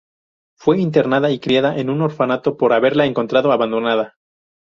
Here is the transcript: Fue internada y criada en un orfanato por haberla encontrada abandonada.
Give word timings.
Fue 0.57 0.79
internada 0.79 1.29
y 1.29 1.39
criada 1.39 1.77
en 1.77 1.91
un 1.91 2.01
orfanato 2.01 2.57
por 2.57 2.73
haberla 2.73 3.05
encontrada 3.05 3.53
abandonada. 3.53 4.15